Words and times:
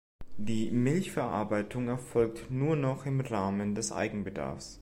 Die 0.39 0.71
Milchverarbeitung 0.71 1.87
erfolgt 1.87 2.49
nur 2.49 2.75
noch 2.75 3.05
im 3.05 3.19
Rahmen 3.19 3.75
des 3.75 3.91
Eigenbedarfs. 3.91 4.79